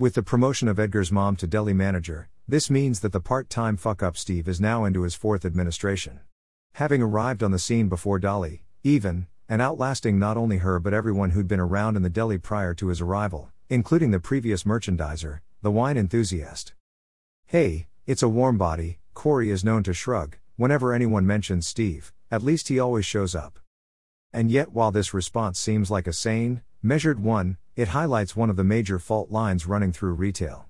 [0.00, 3.76] With the promotion of Edgar's mom to deli manager, this means that the part time
[3.76, 6.20] fuck up Steve is now into his fourth administration.
[6.76, 11.32] Having arrived on the scene before Dolly, even, and outlasting not only her but everyone
[11.32, 15.70] who'd been around in the deli prior to his arrival, including the previous merchandiser, the
[15.70, 16.72] wine enthusiast.
[17.44, 22.42] Hey, it's a warm body, Corey is known to shrug, whenever anyone mentions Steve, at
[22.42, 23.58] least he always shows up.
[24.32, 28.56] And yet, while this response seems like a sane, measured one, it highlights one of
[28.56, 30.66] the major fault lines running through retail.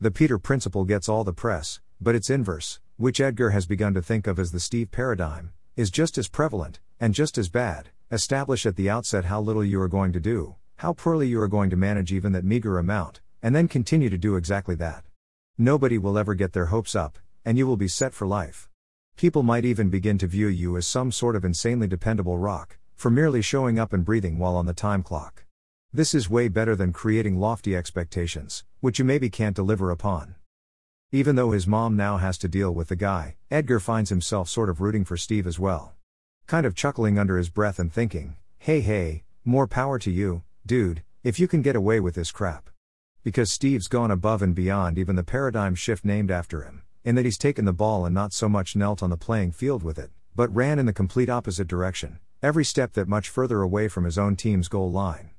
[0.00, 4.02] The Peter principle gets all the press, but its inverse, which Edgar has begun to
[4.02, 7.90] think of as the Steve paradigm, is just as prevalent, and just as bad.
[8.10, 11.48] Establish at the outset how little you are going to do, how poorly you are
[11.48, 15.04] going to manage even that meager amount, and then continue to do exactly that.
[15.56, 18.68] Nobody will ever get their hopes up, and you will be set for life.
[19.16, 23.10] People might even begin to view you as some sort of insanely dependable rock, for
[23.10, 25.44] merely showing up and breathing while on the time clock.
[25.94, 30.36] This is way better than creating lofty expectations, which you maybe can't deliver upon.
[31.10, 34.70] Even though his mom now has to deal with the guy, Edgar finds himself sort
[34.70, 35.92] of rooting for Steve as well.
[36.46, 41.02] Kind of chuckling under his breath and thinking, hey hey, more power to you, dude,
[41.22, 42.70] if you can get away with this crap.
[43.22, 47.26] Because Steve's gone above and beyond even the paradigm shift named after him, in that
[47.26, 50.10] he's taken the ball and not so much knelt on the playing field with it,
[50.34, 54.16] but ran in the complete opposite direction, every step that much further away from his
[54.16, 55.31] own team's goal line.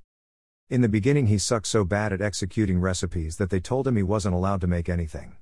[0.74, 4.02] In the beginning, he sucked so bad at executing recipes that they told him he
[4.02, 5.36] wasn't allowed to make anything.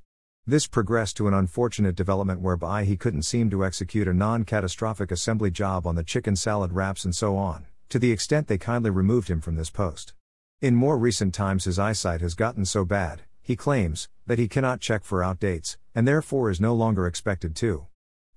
[0.46, 5.10] This progressed to an unfortunate development whereby he couldn't seem to execute a non catastrophic
[5.10, 8.90] assembly job on the chicken salad wraps and so on, to the extent they kindly
[8.90, 10.12] removed him from this post.
[10.60, 14.82] In more recent times, his eyesight has gotten so bad, he claims, that he cannot
[14.82, 17.88] check for outdates, and therefore is no longer expected to.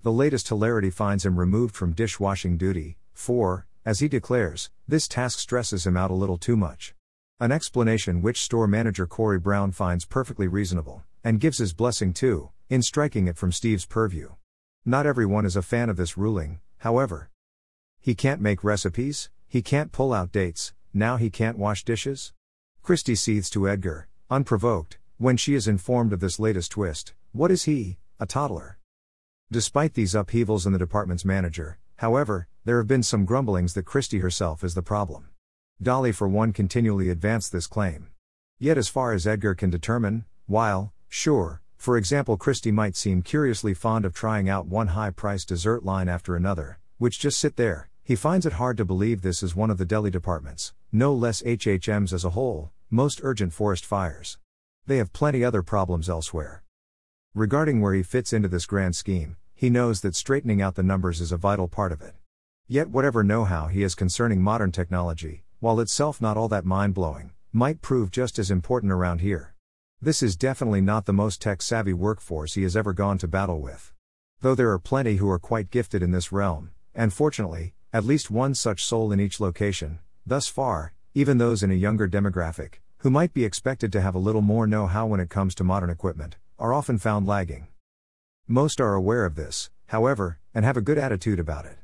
[0.05, 5.39] The latest hilarity finds him removed from dishwashing duty, for, as he declares, this task
[5.39, 6.95] stresses him out a little too much.
[7.41, 12.51] An explanation which store manager Corey Brown finds perfectly reasonable and gives his blessing to,
[12.69, 14.31] in striking it from Steve's purview.
[14.85, 17.31] Not everyone is a fan of this ruling, however.
[18.01, 22.33] He can't make recipes, he can't pull out dates, now he can't wash dishes?
[22.83, 27.15] Christy seethes to Edgar, unprovoked, when she is informed of this latest twist.
[27.33, 28.79] What is he, a toddler?
[29.51, 34.19] Despite these upheavals in the department's manager, however, there have been some grumblings that Christy
[34.19, 35.29] herself is the problem.
[35.83, 38.09] Dolly, for one, continually advanced this claim.
[38.59, 43.73] Yet, as far as Edgar can determine, while, Sure, for example, Christy might seem curiously
[43.73, 47.89] fond of trying out one high priced dessert line after another, which just sit there.
[48.03, 51.41] He finds it hard to believe this is one of the deli departments, no less
[51.43, 54.39] HHM's as a whole, most urgent forest fires.
[54.87, 56.65] They have plenty other problems elsewhere.
[57.33, 61.23] Regarding where he fits into this grand scheme, he knows that straightening out the numbers
[61.23, 62.15] is a vital part of it.
[62.69, 66.93] Yet, whatever know how he has concerning modern technology, while itself not all that mind
[66.93, 69.55] blowing, might prove just as important around here.
[70.03, 73.63] This is definitely not the most tech savvy workforce he has ever gone to battle
[73.63, 73.91] with.
[74.43, 78.31] Though there are plenty who are quite gifted in this realm, and fortunately, at least
[78.31, 83.09] one such soul in each location, thus far, even those in a younger demographic, who
[83.09, 85.89] might be expected to have a little more know how when it comes to modern
[85.89, 87.67] equipment, are often found lagging.
[88.47, 91.79] Most are aware of this, however, and have a good attitude about it.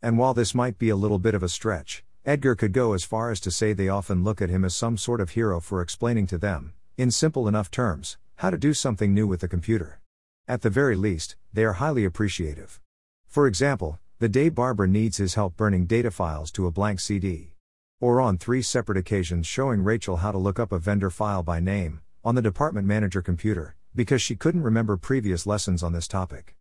[0.00, 3.02] And while this might be a little bit of a stretch, Edgar could go as
[3.02, 5.80] far as to say they often look at him as some sort of hero for
[5.82, 10.00] explaining to them, in simple enough terms, how to do something new with the computer.
[10.46, 12.80] At the very least, they are highly appreciative.
[13.26, 17.54] For example, the day Barbara needs his help burning data files to a blank CD.
[18.00, 21.58] Or on three separate occasions showing Rachel how to look up a vendor file by
[21.58, 26.56] name, on the department manager computer, because she couldn't remember previous lessons on this topic.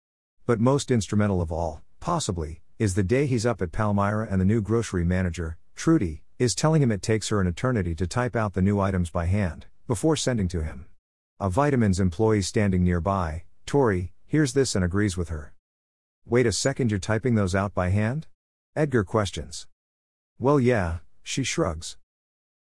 [0.46, 4.46] But most instrumental of all, possibly, is the day he's up at Palmyra and the
[4.46, 8.54] new grocery manager, Trudy, is telling him it takes her an eternity to type out
[8.54, 10.86] the new items by hand before sending to him.
[11.40, 15.54] A vitamins employee standing nearby, Tori, hears this and agrees with her.
[16.26, 18.28] Wait a second, you're typing those out by hand?
[18.76, 19.68] Edgar questions.
[20.40, 21.98] Well, yeah, she shrugs.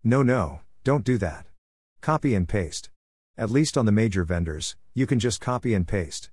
[0.05, 1.47] No, no, don't do that.
[2.01, 2.91] Copy and paste.
[3.39, 6.31] At least on the major vendors, you can just copy and paste.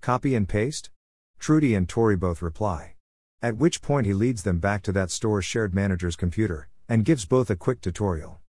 [0.00, 0.90] Copy and paste?
[1.38, 2.94] Trudy and Tori both reply.
[3.40, 7.24] At which point he leads them back to that store's shared manager's computer, and gives
[7.24, 8.40] both a quick tutorial.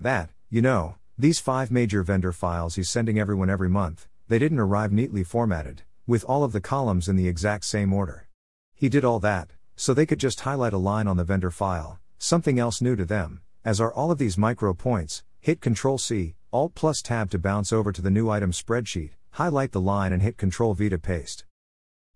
[0.00, 4.58] That, you know, these five major vendor files he's sending everyone every month, they didn't
[4.58, 8.26] arrive neatly formatted, with all of the columns in the exact same order.
[8.74, 12.00] He did all that, so they could just highlight a line on the vendor file,
[12.16, 16.36] something else new to them, as are all of these micro points, hit Ctrl C,
[16.54, 20.22] Alt plus Tab to bounce over to the new item spreadsheet, highlight the line and
[20.22, 21.44] hit Ctrl V to paste.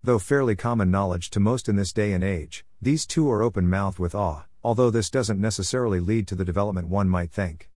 [0.01, 3.69] Though fairly common knowledge to most in this day and age, these two are open
[3.69, 7.69] mouthed with awe, although this doesn't necessarily lead to the development one might think.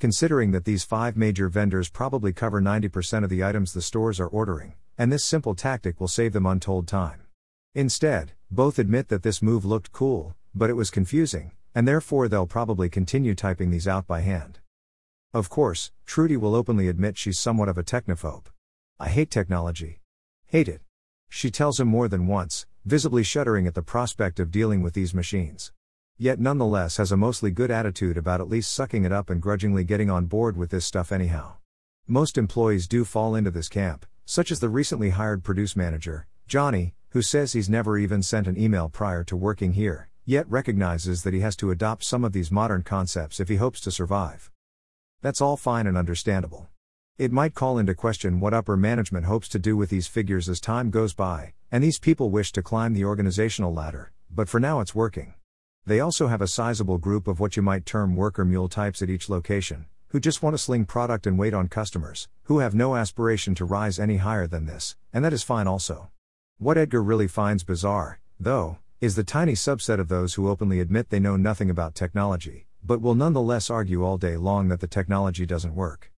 [0.00, 4.26] considering that these five major vendors probably cover 90% of the items the stores are
[4.26, 7.22] ordering, and this simple tactic will save them untold time.
[7.76, 12.44] Instead, both admit that this move looked cool, but it was confusing, and therefore they'll
[12.44, 14.58] probably continue typing these out by hand.
[15.34, 18.46] Of course, Trudy will openly admit she's somewhat of a technophobe.
[18.98, 20.00] I hate technology.
[20.46, 20.80] Hate it.
[21.28, 25.12] She tells him more than once, visibly shuddering at the prospect of dealing with these
[25.12, 25.70] machines.
[26.16, 29.84] Yet nonetheless has a mostly good attitude about at least sucking it up and grudgingly
[29.84, 31.56] getting on board with this stuff anyhow.
[32.06, 36.94] Most employees do fall into this camp, such as the recently hired produce manager, Johnny,
[37.10, 41.34] who says he's never even sent an email prior to working here, yet recognizes that
[41.34, 44.50] he has to adopt some of these modern concepts if he hopes to survive.
[45.20, 46.68] That's all fine and understandable.
[47.18, 50.60] It might call into question what upper management hopes to do with these figures as
[50.60, 54.78] time goes by, and these people wish to climb the organizational ladder, but for now
[54.78, 55.34] it's working.
[55.84, 59.10] They also have a sizable group of what you might term worker mule types at
[59.10, 62.94] each location, who just want to sling product and wait on customers, who have no
[62.94, 66.10] aspiration to rise any higher than this, and that is fine also.
[66.58, 71.10] What Edgar really finds bizarre, though, is the tiny subset of those who openly admit
[71.10, 75.46] they know nothing about technology, but will nonetheless argue all day long that the technology
[75.46, 76.12] doesn't work.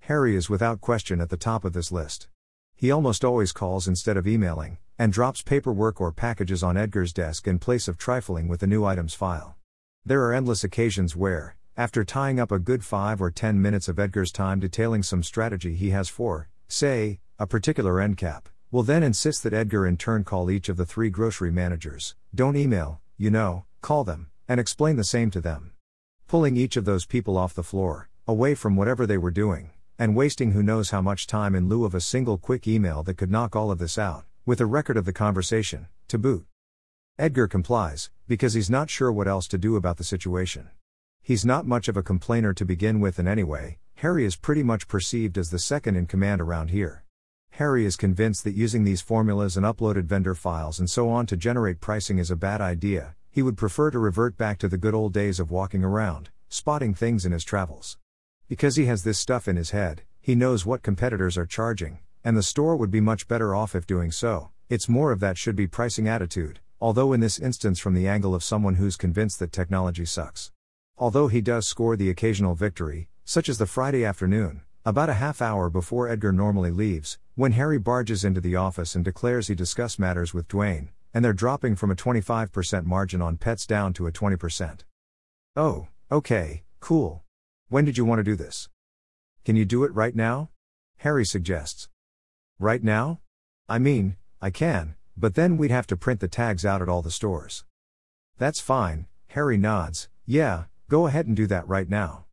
[0.00, 2.28] Harry is without question at the top of this list.
[2.74, 7.46] He almost always calls instead of emailing, and drops paperwork or packages on Edgar's desk
[7.48, 9.56] in place of trifling with the new items file.
[10.04, 13.98] There are endless occasions where, after tying up a good 5 or 10 minutes of
[13.98, 19.02] Edgar's time detailing some strategy he has for, say, a particular end cap, will then
[19.02, 23.30] insist that Edgar in turn call each of the three grocery managers, don't email, you
[23.30, 25.72] know, call them, and explain the same to them.
[26.28, 30.16] Pulling each of those people off the floor, away from whatever they were doing, and
[30.16, 33.30] wasting who knows how much time in lieu of a single quick email that could
[33.30, 36.44] knock all of this out, with a record of the conversation, to boot.
[37.16, 40.68] Edgar complies, because he's not sure what else to do about the situation.
[41.22, 44.88] He's not much of a complainer to begin with, and anyway, Harry is pretty much
[44.88, 47.04] perceived as the second in command around here.
[47.50, 51.36] Harry is convinced that using these formulas and uploaded vendor files and so on to
[51.36, 54.94] generate pricing is a bad idea, he would prefer to revert back to the good
[54.94, 57.98] old days of walking around, spotting things in his travels.
[58.48, 62.34] Because he has this stuff in his head, he knows what competitors are charging, and
[62.34, 64.52] the store would be much better off if doing so.
[64.70, 68.34] It's more of that should be pricing attitude, although in this instance from the angle
[68.34, 70.50] of someone who's convinced that technology sucks.
[70.96, 75.42] Although he does score the occasional victory, such as the Friday afternoon, about a half
[75.42, 79.98] hour before Edgar normally leaves, when Harry barges into the office and declares he discussed
[79.98, 84.12] matters with Duane, and they're dropping from a 25% margin on pets down to a
[84.12, 84.80] 20%.
[85.56, 87.24] Oh, okay, cool.
[87.70, 88.68] When did you want to do this?
[89.42, 90.50] Can you do it right now?
[90.98, 91.88] Harry suggests.
[92.58, 93.20] Right now?
[93.66, 97.00] I mean, I can, but then we'd have to print the tags out at all
[97.00, 97.64] the stores.
[98.36, 102.26] That's fine, Harry nods, yeah, Go ahead and do that right now.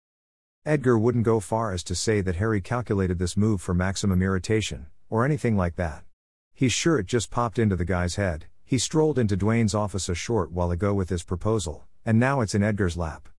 [0.63, 4.85] Edgar wouldn't go far as to say that Harry calculated this move for maximum irritation,
[5.09, 6.03] or anything like that.
[6.53, 8.45] He's sure it just popped into the guy's head.
[8.65, 12.55] He strolled into Duane's office a short while ago with his proposal, and now it's
[12.55, 13.29] in Edgar's lap.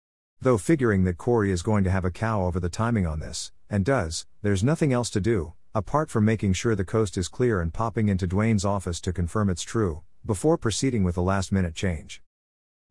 [0.41, 3.50] Though figuring that Corey is going to have a cow over the timing on this,
[3.71, 7.61] and does, there's nothing else to do, apart from making sure the coast is clear
[7.61, 11.75] and popping into Duane's office to confirm it's true, before proceeding with a last minute
[11.75, 12.23] change.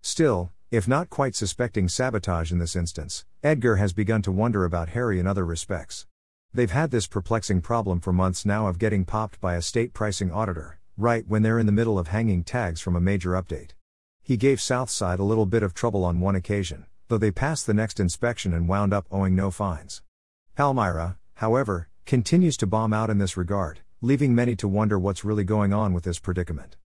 [0.01, 4.89] Still, if not quite suspecting sabotage in this instance, Edgar has begun to wonder about
[4.89, 6.07] Harry in other respects.
[6.53, 10.31] They've had this perplexing problem for months now of getting popped by a state pricing
[10.31, 13.71] auditor, right when they're in the middle of hanging tags from a major update.
[14.21, 17.73] He gave Southside a little bit of trouble on one occasion, though they passed the
[17.73, 20.01] next inspection and wound up owing no fines.
[20.55, 25.43] Palmyra, however, continues to bomb out in this regard, leaving many to wonder what's really
[25.43, 26.77] going on with this predicament.